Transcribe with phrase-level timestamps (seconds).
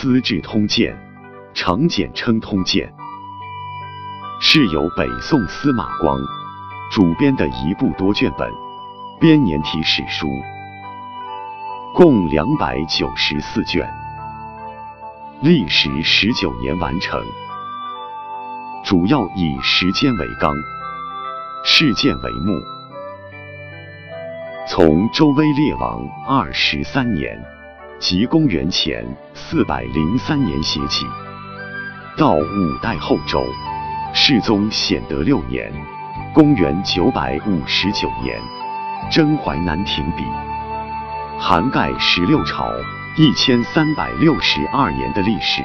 [0.00, 0.94] 资治通鉴》，
[1.52, 2.88] 常简称《通鉴》，
[4.40, 6.16] 是由北宋司马光
[6.92, 8.48] 主编的一部多卷本
[9.18, 10.28] 编年体史书，
[11.96, 13.92] 共两百九十四卷，
[15.40, 17.20] 历时十九年完成。
[18.84, 20.54] 主要以时间为纲，
[21.64, 22.62] 事件为目，
[24.68, 27.57] 从周威烈王二十三年。
[27.98, 31.04] 即公元前四百零三年写起，
[32.16, 33.44] 到五代后周
[34.14, 35.72] 世宗显德六年
[36.32, 38.40] （公元九百五十九年）
[39.10, 40.22] 征淮南停笔，
[41.40, 42.70] 涵盖十六朝
[43.16, 45.60] 一千三百六十二年的历史。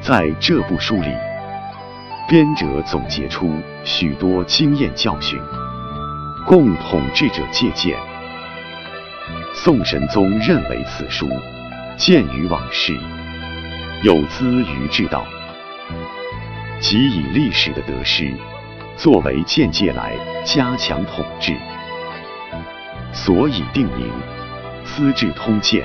[0.00, 1.12] 在这部书里，
[2.28, 3.52] 编者总结出
[3.82, 5.36] 许多经验教训，
[6.46, 7.98] 供统治者借鉴。
[9.52, 11.28] 宋神宗认为此书
[11.96, 12.96] 见于往事，
[14.02, 15.26] 有资于治道，
[16.80, 18.32] 即以历史的得失
[18.96, 21.54] 作为鉴戒来加强统治，
[23.12, 24.10] 所以定名
[24.84, 25.84] 《资治通鉴》。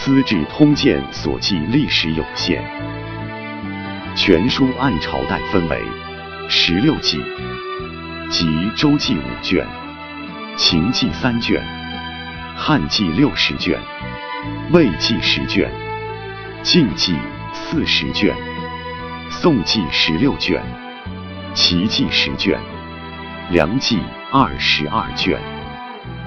[0.00, 2.62] 资治通鉴》所记历史有限，
[4.14, 5.82] 全书按朝代分为
[6.48, 7.20] 十六纪，
[8.30, 9.66] 即周纪五卷。
[10.58, 11.64] 秦记三卷，
[12.56, 13.80] 汉记六十卷，
[14.72, 15.70] 魏记十卷，
[16.64, 17.16] 晋记
[17.52, 18.34] 四十卷，
[19.30, 20.60] 宋记十六卷，
[21.54, 22.60] 齐记十卷，
[23.50, 24.00] 梁记
[24.32, 25.40] 二十二卷，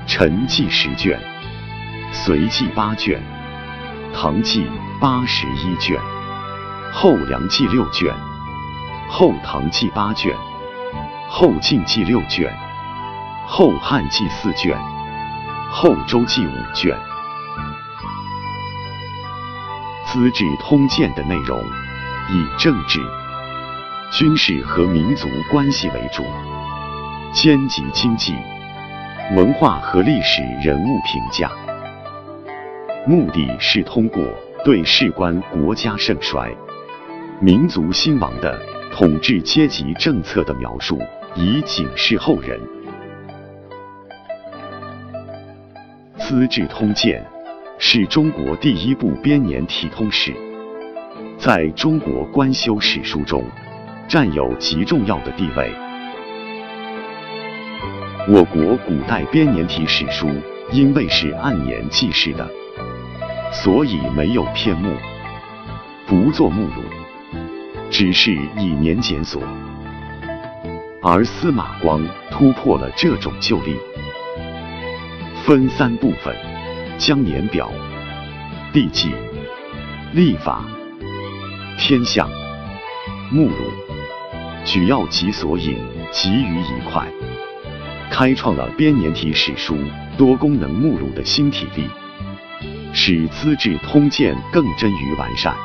[0.08, 1.20] 陈记十卷，
[2.14, 3.22] 隋记八卷，
[4.14, 4.66] 唐记
[5.02, 6.00] 八十一卷，
[6.94, 8.16] 后梁记六卷，
[9.10, 10.34] 后唐记八卷，
[11.28, 12.50] 后晋记六卷。
[13.54, 14.80] 后汉记四卷，
[15.70, 16.98] 后周记五卷，
[20.10, 21.62] 《资治通鉴》的内容
[22.30, 23.02] 以政治、
[24.10, 26.24] 军事和民族关系为主，
[27.34, 28.34] 兼及经济、
[29.36, 31.52] 文化和历史人物评价，
[33.06, 34.24] 目的是通过
[34.64, 36.50] 对事关国家盛衰、
[37.42, 38.58] 民族兴亡的
[38.94, 40.98] 统治阶级政策的描述，
[41.36, 42.58] 以警示后人。
[46.32, 47.22] 《资治通鉴》
[47.78, 50.34] 是中国第一部编年体通史，
[51.38, 53.44] 在中国官修史书中
[54.08, 55.70] 占有极重要的地位。
[58.30, 60.30] 我国古代编年体史书
[60.72, 62.50] 因为是按年记事的，
[63.52, 64.96] 所以没有篇目，
[66.08, 66.82] 不做目录，
[67.90, 69.44] 只是以年检索。
[71.04, 73.76] 而司马光突破了这种旧例。
[75.44, 76.36] 分三部分：
[77.00, 77.72] 将年表、
[78.72, 79.12] 地纪、
[80.14, 80.64] 历法、
[81.80, 82.30] 天象、
[83.32, 83.56] 目录，
[84.64, 85.80] 举要及索引
[86.12, 87.08] 集于一块，
[88.12, 89.76] 开创了编年体史书
[90.16, 91.90] 多功能目录的新体例，
[92.94, 95.56] 使《资治通鉴》更臻于完善，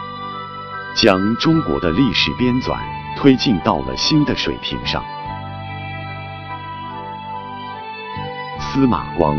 [0.97, 2.79] 将中国的历史编纂
[3.15, 5.05] 推进到了新的水平上。
[8.59, 9.39] 司马光。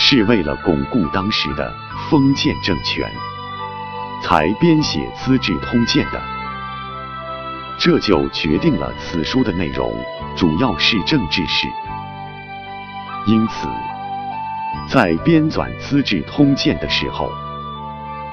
[0.00, 1.74] 是为了巩固当时的
[2.08, 3.12] 封建政权，
[4.22, 6.22] 才编写《资治通鉴》的，
[7.78, 9.92] 这就决定了此书的内容
[10.36, 11.66] 主要是政治史。
[13.26, 13.68] 因此，
[14.88, 17.30] 在编纂《资治通鉴》的时候，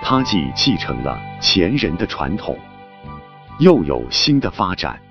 [0.01, 2.57] 他既继承了前人的传统，
[3.57, 5.01] 又有新的发展。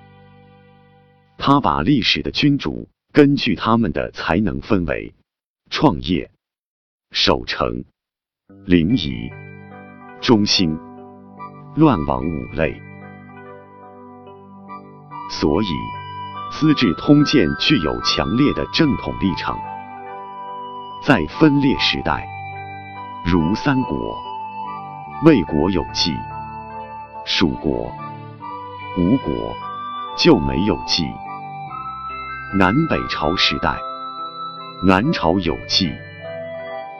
[1.37, 5.13] 他把历史的君主根据他们的才能分为
[5.69, 6.31] 创业。
[7.11, 7.85] 守城、
[8.65, 9.31] 临沂、
[10.21, 10.77] 中兴、
[11.75, 12.81] 乱亡五类，
[15.29, 15.65] 所以
[16.51, 19.57] 《资治通鉴》具有强烈的正统立场。
[21.03, 22.27] 在分裂时代，
[23.25, 24.17] 如三国、
[25.23, 26.11] 魏国有记，
[27.23, 27.93] 蜀国、
[28.97, 29.55] 吴国
[30.17, 31.03] 就没有记；
[32.57, 33.77] 南北朝时代，
[34.85, 35.93] 南朝有记。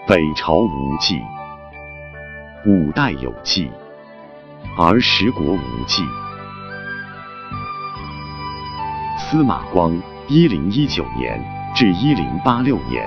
[0.07, 1.19] 北朝无记，
[2.63, 3.71] 五代有记，
[4.77, 6.03] 而十国无记。
[9.17, 9.99] 司马光
[10.29, 11.43] （一零一九年
[11.73, 13.03] 至一零八六年），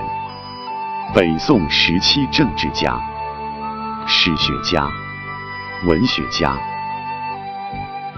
[1.15, 2.99] 北宋时期政治家、
[4.05, 4.85] 史学家、
[5.87, 6.57] 文学家。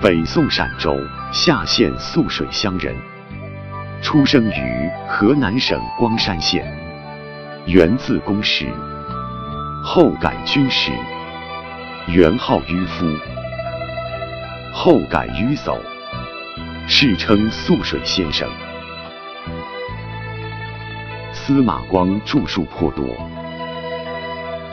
[0.02, 0.98] 北宋陕州
[1.32, 2.96] 夏县涑水乡人，
[4.02, 6.66] 出生于河南省光山县。
[7.68, 8.66] 元字公时，
[9.84, 10.92] 后改君师，
[12.08, 13.06] 元号迂夫，
[14.74, 15.78] 后改迂叟，
[16.88, 18.50] 世称素水先生。
[21.32, 23.06] 司马光著述颇多，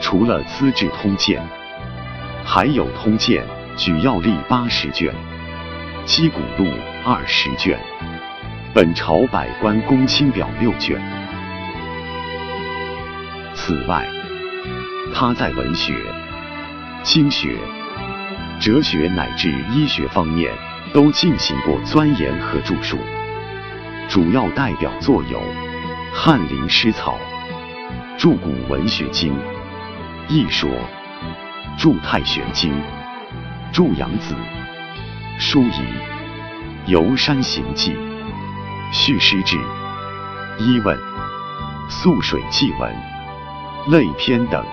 [0.01, 1.39] 除了《资治通鉴》，
[2.43, 3.45] 还有《通鉴》
[3.77, 5.13] 举要例八十卷，
[6.05, 6.65] 《击鼓录》
[7.05, 7.77] 二十卷，
[8.73, 11.18] 《本朝百官公卿表》六卷。
[13.61, 14.07] 此外，
[15.13, 15.93] 他在文学、
[17.03, 17.57] 经学、
[18.57, 20.51] 哲学乃至医学方面
[20.93, 22.97] 都进行过钻研和著述，
[24.07, 25.39] 主要代表作有。
[26.13, 27.19] 《翰林诗草》
[28.17, 29.37] 著古文学经，
[30.29, 30.69] 易说
[31.77, 32.73] 著太玄经，
[33.73, 34.33] 著杨子
[35.37, 37.93] 书仪游山行记，
[38.93, 39.57] 续诗志，
[40.57, 40.97] 一问
[41.89, 42.95] 素水记文
[43.89, 44.63] 类篇等。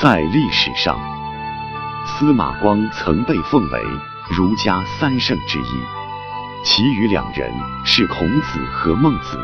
[0.00, 0.96] 在历史上，
[2.06, 3.82] 司马光曾被奉为
[4.30, 5.82] 儒家三圣之一。
[6.64, 7.52] 其余两人
[7.84, 9.36] 是孔子和孟子。